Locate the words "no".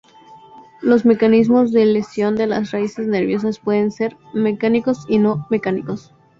5.19-5.45